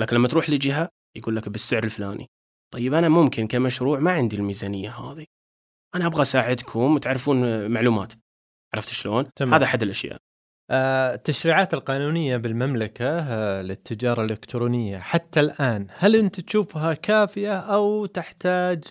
[0.00, 2.26] لكن لما تروح لجهة يقول لك بالسعر الفلاني.
[2.74, 5.26] طيب أنا ممكن كمشروع ما عندي الميزانية هذه.
[5.96, 8.12] أنا أبغى أساعدكم وتعرفون معلومات
[8.74, 9.54] عرفت شلون؟ تمام.
[9.54, 10.18] هذا أحد الأشياء
[10.70, 18.84] آه، التشريعات القانونية بالمملكة آه، للتجارة الإلكترونية حتى الآن هل أنت تشوفها كافية أو تحتاج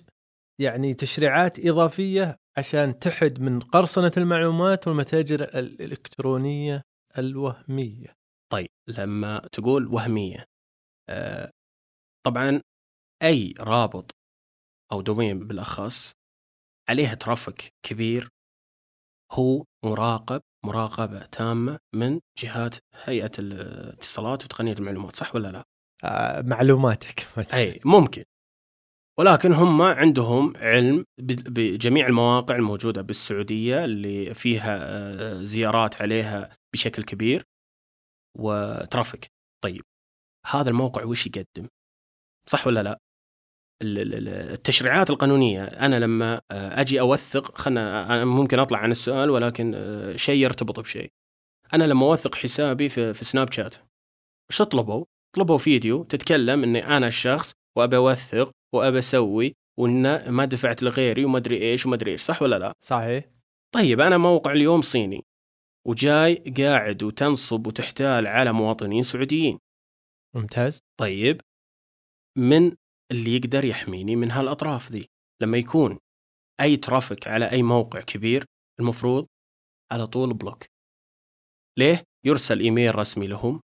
[0.61, 6.81] يعني تشريعات إضافية عشان تحد من قرصنة المعلومات والمتاجر الإلكترونية
[7.17, 8.13] الوهمية
[8.51, 10.45] طيب لما تقول وهمية
[11.09, 11.51] آه،
[12.25, 12.61] طبعا
[13.23, 14.11] أي رابط
[14.91, 16.13] أو دومين بالأخص
[16.89, 18.29] عليها ترافيك كبير
[19.31, 25.63] هو مراقب مراقبة تامة من جهات هيئة الاتصالات وتقنية المعلومات صح ولا لا؟
[26.03, 27.59] آه معلوماتك مثلا.
[27.59, 28.23] أي ممكن
[29.19, 37.43] ولكن هم عندهم علم بجميع المواقع الموجودة بالسعودية اللي فيها آه، زيارات عليها بشكل كبير
[38.37, 39.27] وترافيك
[39.63, 39.81] طيب
[40.45, 41.67] هذا الموقع وش يقدم
[42.49, 42.99] صح ولا لا
[43.81, 45.63] التشريعات القانونية.
[45.63, 50.79] أنا لما آه، أجي أوثق خلنا أنا ممكن أطلع عن السؤال ولكن آه، شيء يرتبط
[50.79, 51.11] بشيء.
[51.73, 53.75] أنا لما أوثق حسابي في, في سناب شات
[54.51, 60.83] إيش طلبوا؟ طلبوا فيديو تتكلم إني أنا الشخص وابى أوثق وابى أسوي وإن ما دفعت
[60.83, 63.25] لغيري وما أدري إيش وما أدري إيش صح ولا لا؟ صحيح.
[63.75, 65.23] طيب أنا موقع اليوم صيني
[65.87, 69.59] وجاي قاعد وتنصب وتحتال على مواطنين سعوديين.
[70.35, 70.79] ممتاز.
[70.99, 71.41] طيب
[72.37, 72.71] من
[73.11, 75.07] اللي يقدر يحميني من هالأطراف ذي.
[75.41, 75.99] لما يكون
[76.61, 78.45] أي ترافيك على أي موقع كبير
[78.79, 79.27] المفروض
[79.91, 80.65] على طول بلوك.
[81.79, 83.61] ليه؟ يرسل إيميل رسمي لهم.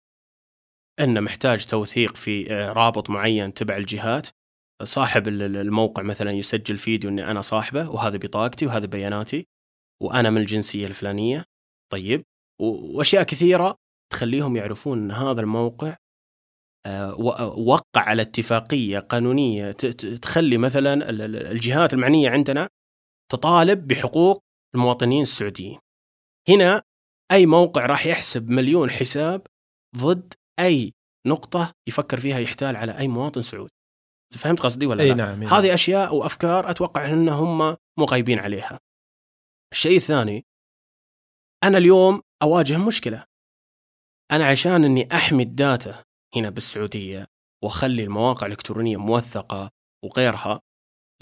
[1.00, 4.28] انه محتاج توثيق في آه، رابط معين تبع الجهات.
[4.82, 9.46] صاحب الموقع مثلا يسجل فيديو إني أنا صاحبه وهذه بطاقتي وهذه بياناتي
[10.02, 11.44] وأنا من الجنسية الفلانية.
[11.92, 12.24] طيب.
[12.60, 13.76] وأشياء كثيرة
[14.12, 15.96] تخليهم يعرفون إن هذا الموقع
[17.56, 19.72] وقع على اتفاقية قانونية
[20.22, 21.10] تخلي مثلا
[21.50, 22.68] الجهات المعنية عندنا
[23.32, 24.42] تطالب بحقوق
[24.74, 25.78] المواطنين السعوديين.
[26.48, 26.82] هنا
[27.32, 29.46] أي موقع راح يحسب مليون حساب
[29.96, 30.92] ضد أي
[31.26, 33.72] نقطة يفكر فيها يحتال على أي مواطن سعودي.
[34.38, 37.58] فهمت قصدي ولا أي لا؟ نعم هذه أشياء وأفكار أتوقع إن هم
[37.98, 38.78] مو غايبين عليها.
[39.72, 40.44] الشيء الثاني
[41.64, 43.24] أنا اليوم أواجه مشكلة.
[44.32, 46.04] أنا عشان إني أحمي الداتا
[46.36, 47.26] هنا بالسعودية
[47.64, 49.70] وأخلي المواقع الإلكترونية موثقة
[50.04, 50.60] وغيرها.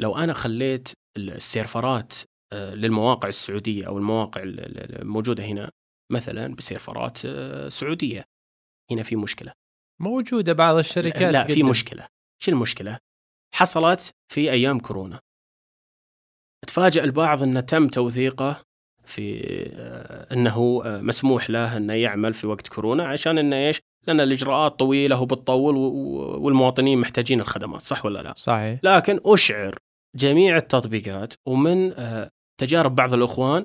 [0.01, 2.15] لو أنا خليت السيرفرات
[2.53, 5.71] آه، للمواقع السعودية أو المواقع الموجودة هنا
[6.13, 8.25] مثلا بسيرفرات آه، سعودية
[8.91, 9.53] هنا في مشكلة.
[10.01, 12.09] موجودة بعض الشركات لا في مشكلة.
[12.43, 12.99] شو المشكلة؟
[13.55, 15.21] حصلت في أيام كورونا.
[16.67, 18.63] تفاجأ البعض أن تم توثيقه
[19.05, 19.43] في
[19.73, 25.23] آه، أنه مسموح له أنه يعمل في وقت كورونا عشان أنه إيش؟ لأن الإجراءات طويلة
[25.23, 25.77] وبتطول
[26.43, 29.79] والمواطنين محتاجين الخدمات صح ولا لا؟ صحيح لكن أشعر
[30.17, 33.65] جميع التطبيقات ومن آه، تجارب بعض الإخوان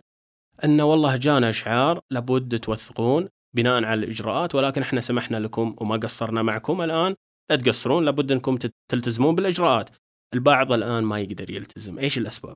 [0.64, 6.42] انه والله جانا إشعار لابد توثقون بناء على الإجراءات ولكن إحنا سمحنا لكم وما قصرنا
[6.42, 7.16] معكم الآن
[7.50, 8.58] لا تقصرون لابد أنكم
[8.92, 9.90] تلتزمون بالإجراءات.
[10.34, 12.56] البعض الآن ما يقدر يلتزم، إيش الأسباب؟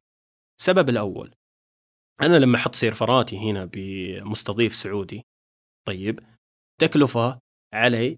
[0.60, 1.36] السبب الأول
[2.21, 5.26] أنا لما أحط سيرفراتي هنا بمستضيف سعودي
[5.88, 6.19] طيب
[6.82, 7.39] تكلفة
[7.75, 8.17] علي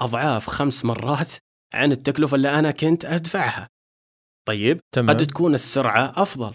[0.00, 1.32] أضعاف خمس مرات
[1.74, 3.68] عن التكلفة اللي أنا كنت أدفعها.
[4.48, 5.08] طيب تمام.
[5.08, 6.54] قد تكون السرعة أفضل.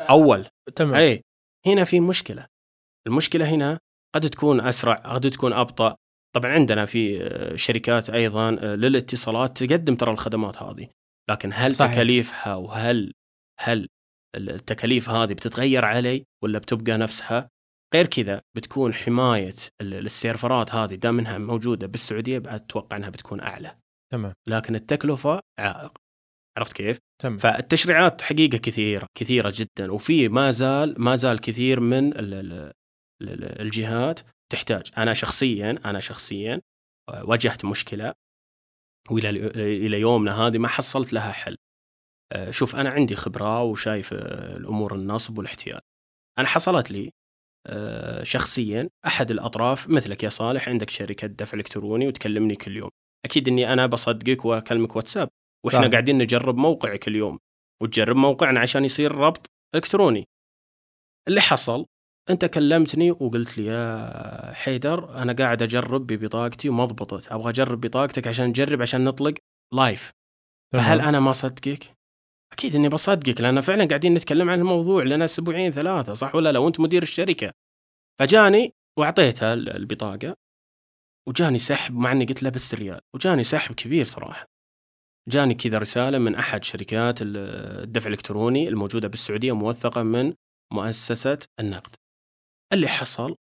[0.00, 0.46] أول.
[0.76, 0.94] تمام.
[0.94, 1.22] اي
[1.66, 2.46] هنا في مشكلة.
[3.08, 3.78] المشكلة هنا
[4.14, 5.96] قد تكون أسرع قد تكون أبطأ.
[6.36, 10.88] طبعا عندنا في آه، شركات أيضا آه، للاتصالات تقدم ترى الخدمات هذه.
[11.30, 11.92] لكن هل صحيح.
[11.92, 13.12] تكاليفها وهل
[13.60, 13.88] هل
[14.36, 17.48] التكاليف هذه بتتغير علي ولا بتبقى نفسها؟
[17.96, 23.78] غير كذا بتكون حماية السيرفرات هذه دام إنها موجودة بالسعودية بعد أتوقع إنها بتكون أعلى.
[24.12, 24.32] تمام.
[24.48, 25.92] لكن التكلفة عائق.
[26.58, 27.38] عرفت كيف؟ تمام.
[27.38, 32.12] فالتشريعات حقيقة كثيرة كثيرة جدا وفي ما زال ما زال كثير من
[33.60, 34.20] الجهات
[34.52, 34.90] تحتاج.
[34.98, 36.60] أنا شخصيا أنا شخصيا
[37.22, 38.12] واجهت مشكلة
[39.10, 39.30] وإلى
[39.86, 41.56] إلى يومنا هذه ما حصلت لها حل.
[42.32, 45.80] آه، شوف أنا عندي خبرة وشايف آه، الأمور النصب والاحتيال
[46.38, 47.10] أنا حصلت لي آه،
[48.22, 52.90] شخصيا أحد الأطراف مثلك يا صالح عندك شركة دفع إلكتروني وتكلمني كل يوم.
[53.24, 55.28] أكيد إني أنا بصدقك وأكلمك واتساب.
[55.66, 55.90] وإحنا طبعاً.
[55.90, 57.38] قاعدين نجرب موقعك اليوم
[57.82, 60.24] وتجرب موقعنا عشان يصير ربط إلكتروني.
[61.28, 61.86] اللي حصل
[62.30, 67.32] أنت كلمتني وقلت لي يا حيدر أنا قاعد أجرب ببطاقتي وما ضبطت.
[67.32, 69.34] أبغى أجرب بطاقتك عشان نجرب عشان نطلق
[69.74, 70.10] لايف
[70.74, 71.95] فهل أنا ما صدقك؟
[72.52, 76.58] أكيد إني بصدقك لأن فعلا قاعدين نتكلم عن الموضوع لنا أسبوعين ثلاثة صح ولا لا؟
[76.58, 77.52] وأنت مدير الشركة.
[78.20, 80.36] فجاني واعطيته ال- البطاقة
[81.28, 84.46] وجاني سحب مع إني قلت له بس ريال وجاني سحب كبير صراحة.
[85.28, 87.36] جاني كذا رسالة من أحد شركات ال-
[87.84, 90.34] الدفع الإلكتروني الموجودة بالسعودية موثقة من
[90.72, 91.94] مؤسسة النقد.
[92.72, 93.36] اللي حصل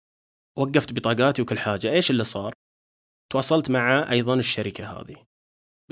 [0.57, 1.91] وقفت بطاقاتي وكل حاجة.
[1.91, 2.53] إيش اللي صار؟
[3.31, 5.15] تواصلت مع أيضا الشركة هذه.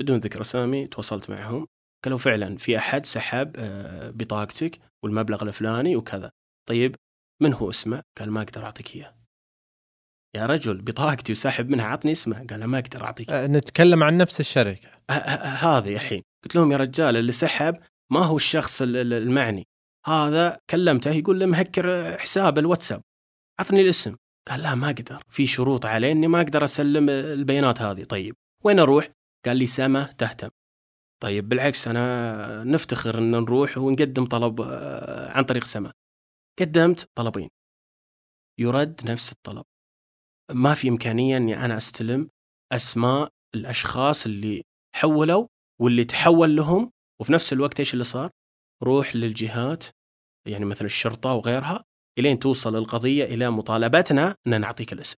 [0.00, 1.66] بدون ذكر اسامي تواصلت معهم.
[2.04, 6.30] قالوا فعلا في أحد سحب آه، بطاقتك والمبلغ الفلاني وكذا.
[6.68, 6.96] طيب
[7.42, 9.14] من هو اسمه؟ قال ما أقدر أعطيك إياه.
[10.36, 12.46] يا رجل بطاقتي وسحب منها عطني اسمه.
[12.50, 13.30] قال ما أقدر أعطيك.
[13.30, 14.88] آه، نتكلم عن نفس الشركة.
[15.10, 16.22] ه- ه- هذه الحين.
[16.44, 17.76] قلت لهم يا رجال اللي سحب
[18.12, 19.64] ما هو الشخص ال- ال- المعني.
[20.06, 23.02] هذا كلمته يقول لي مهكر حساب الواتساب.
[23.60, 24.16] عطني الاسم.
[24.48, 25.22] قال لا ما أقدر.
[25.28, 28.04] في شروط علي إني ما أقدر أسلم البيانات هذه.
[28.04, 29.08] طيب وين أروح؟
[29.46, 30.48] قال لي سما تهتم.
[31.24, 35.92] طيب بالعكس أنا نفتخر إن نروح ونقدم طلب آه، عن طريق سما
[36.60, 37.48] قدمت طلبين
[38.60, 39.64] يرد نفس الطلب
[40.52, 42.30] ما في إمكانية إني أنا أستلم
[42.72, 44.62] أسماء الأشخاص اللي
[44.96, 45.46] حولوا
[45.80, 48.30] واللي تحول لهم وفي نفس الوقت إيش اللي صار؟
[48.82, 49.84] روح للجهات
[50.48, 51.84] يعني مثلا الشرطة وغيرها
[52.18, 55.16] إلين توصل القضية إلى مطالبتنا إن نعطيك الاسم.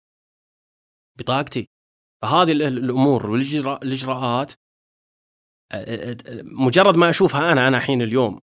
[1.19, 1.67] بطاقتي.
[2.23, 2.77] فهذه ال- ال-
[6.43, 8.39] مجرد ما أشوفها أنا أنا الحين اليوم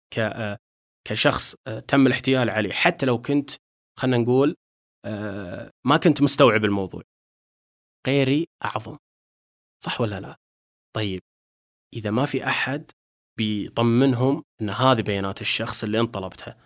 [1.08, 1.54] كشخص
[1.88, 3.50] تم الاحتيال عليه حتى لو كنت
[3.98, 4.56] خلينا نقول
[5.86, 7.02] ما كنت مستوعب الموضوع.
[8.06, 8.96] غيري أعظم.
[9.84, 10.36] صح ولا لا؟
[10.96, 11.20] طيب
[11.94, 12.90] إذا ما في أحد
[13.38, 16.56] بيطمنهم إن هذه بيانات الشخص اللي أنت طلبتها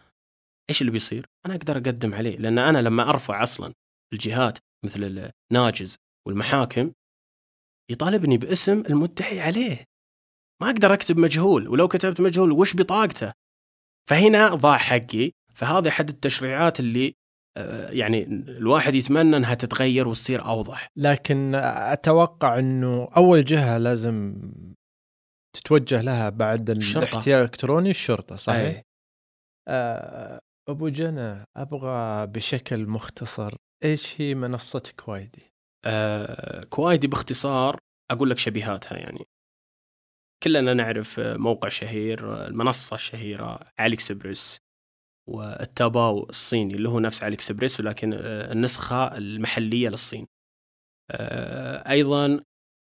[0.70, 3.72] إيش اللي بيصير؟ أنا أقدر أقدم عليه لأن أنا لما أرفع أصلا
[4.12, 6.92] الجهات مثل الناجز والمحاكم
[7.90, 9.84] يطالبني باسم المدعي عليه
[10.62, 13.32] ما أقدر أكتب مجهول ولو كتبت مجهول وش بطاقته
[14.10, 17.14] فهنا ضاع حقي فهذه أحد التشريعات اللي
[17.56, 24.34] آه، يعني الواحد يتمنى أنها تتغير وتصير أوضح لكن أتوقع إنه أول جهة لازم
[25.56, 26.70] تتوجه لها بعد.
[26.70, 28.82] الاحتيال الإلكتروني الشرطة صحيح؟ أي.
[29.68, 30.38] آه،
[30.68, 35.42] أبو جنى أبغى بشكل مختصر إيش هي منصة كوايدي؟
[35.84, 37.78] آه، كوايدي باختصار
[38.10, 39.24] أقول لك شبيهاتها يعني
[40.44, 44.58] كلنا نعرف موقع شهير المنصة الشهيرة علي اكسبريس
[45.28, 50.26] والتاوباو الصيني اللي هو نفس علي اكسبريس ولكن آه، النسخة المحلية للصين.
[51.10, 52.40] آه، أيضا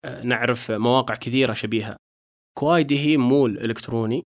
[0.05, 1.97] آه، نعرف مواقع كثيرة شبيهة.
[2.59, 4.23] كوايدي هي مول إلكتروني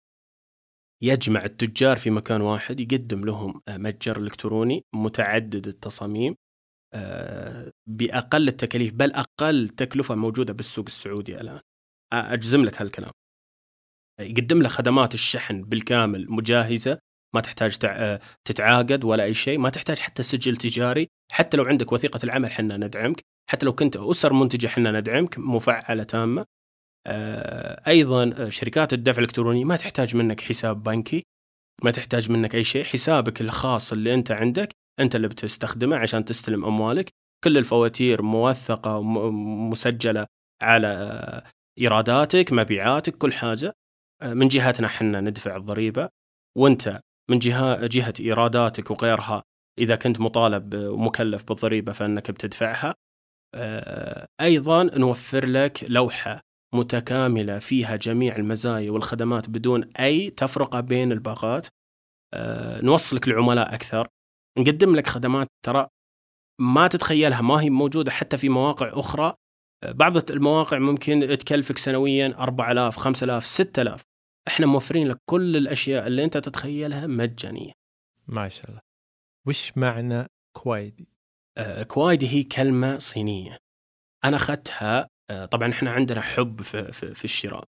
[1.02, 6.34] يجمع التجار في مكان واحد يقدم لهم متجر إلكتروني متعدد التصاميم
[7.88, 11.56] بأقل التكاليف بل أقل تكلفة موجودة بالسوق السعودي الآن.
[11.56, 11.73] آه،
[12.20, 13.10] أجزم لك هالكلام.
[14.20, 16.98] يقدم له خدمات الشحن بالكامل مجهزه
[17.34, 21.92] ما تحتاج تع- تتعاقد ولا أي شيء ما تحتاج حتى سجل تجاري حتى لو عندك
[21.92, 26.44] وثيقة العمل حنا ندعمك حتى لو كنت أسر منتجة حنا ندعمك مفعلة تامة.
[27.06, 31.22] آه، أيضا شركات الدفع الإلكتروني ما تحتاج منك حساب بنكي
[31.82, 34.68] ما تحتاج منك أي شيء حسابك الخاص اللي أنت عندك
[35.00, 37.10] أنت اللي بتستخدمه عشان تستلم أموالك.
[37.44, 40.26] كل الفواتير موثقة ومسجله
[40.62, 41.42] على
[41.80, 43.72] إيراداتك مبيعاتك كل حاجة.
[44.22, 46.08] آه، من جهتنا حنا ندفع الضريبة.
[46.58, 49.42] وأنت من جهة جهة إيراداتك وغيرها
[49.78, 52.94] إذا كنت مطالب ومكلف بالضريبة فإنك بتدفعها.
[53.54, 56.40] آه، أيضا نوفر لك لوحة
[56.74, 61.66] متكاملة فيها جميع المزايا والخدمات بدون أي تفرقة بين الباقات.
[62.34, 64.08] آه، نوصلك العملاء أكثر.
[64.58, 65.88] نقدم لك خدمات ترى
[66.60, 69.34] ما تتخيلها ما هي موجودة حتى في مواقع أخرى
[69.88, 74.02] بعض المواقع ممكن تكلفك سنويا 4000 5000 6000
[74.48, 77.72] إحنا موفرين لك كل الأشياء اللي أنت تتخيلها مجانيه
[78.26, 78.80] ما شاء الله.
[79.46, 80.26] وش معنى
[80.56, 81.08] كوايدي؟
[81.58, 83.58] آه، كوايدي هي كلمة صينية.
[84.24, 87.64] أنا أخذتها آه، طبعا إحنا عندنا حب في, في, في الشراء.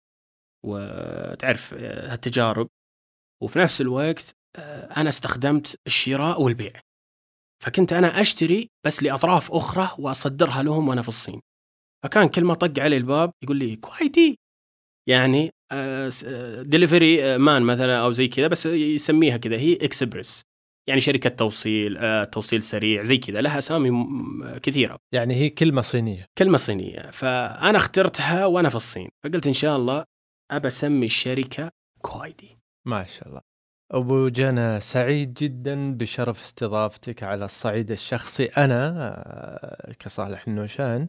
[0.66, 2.68] وتعرف آه، التجارب
[3.44, 6.74] وفي نفس الوقت آه، أنا استخدمت الشراء والبيع.
[7.64, 11.42] فكنت أنا أشتري بس لأطراف أخرى وأصدرها لهم وأنا في الصين.
[12.04, 14.40] فكان كل ما طق علي الباب يقول لي كوايدي
[15.10, 15.52] يعني
[16.64, 20.44] delivery man مثلا أو زي كذا بس يسميها كذا هي اكسبرس
[20.90, 23.92] يعني شركة توصيل آه، توصيل سريع زي كذا لها أسامي
[24.64, 24.98] كثيرة.
[25.14, 26.26] يعني هي كلمة صينية.
[26.38, 27.12] كلمة صينية.
[27.12, 29.10] فأنا اخترتها وأنا في الصين.
[29.24, 30.06] فقلت إن شاء الله
[30.52, 31.70] أبى أسمي الشركة
[32.02, 33.42] كوايدي ما شاء الله.
[33.92, 38.46] أبو جنى سعيد جدا بشرف استضافتك على الصعيد الشخصي.
[38.46, 41.08] أنا آه، كصالح النوشان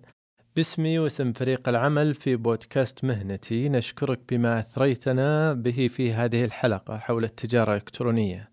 [0.57, 3.68] باسمي واسم فريق العمل في بودكاست مهنتي.
[3.68, 8.50] نشكرك بما أثريتنا به في هذه الحلقة حول التجارة الإلكترونية.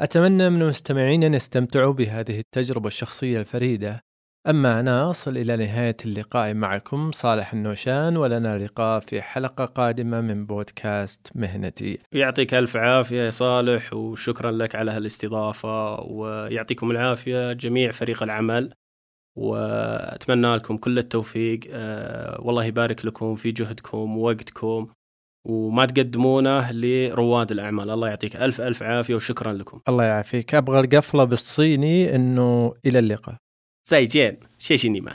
[0.00, 4.00] أتمنى من المستمعين أن يستمتعوا بهذه التجربة الشخصية الفريدة.
[4.48, 10.46] أما أنا أصل إلى نهاية اللقاء معكم صالح النوشان ولنا لقاء في حلقة قادمة من
[10.46, 11.98] بودكاست مهنتي.
[12.12, 18.72] يعطيك ألف عافية يا صالح وشكرا لك على هالاستضافة ويعطيكم العافية جميع فريق العمل.
[19.38, 21.60] وأتمنى لكم كل التوفيق.
[21.70, 24.88] آه، والله يبارك لكم في جهدكم ووقتكم.
[25.48, 27.90] وما تقدمونه لرواد الأعمال.
[27.90, 29.80] الله يعطيك ألف ألف عافية وشكرا لكم.
[29.88, 30.54] الله يعافيك.
[30.54, 33.36] أبغى القفلة بالصيني إنه إلى اللقاء.
[33.88, 34.36] زي جين.
[34.58, 35.14] شيشينيما